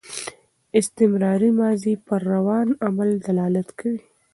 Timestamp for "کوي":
3.79-3.99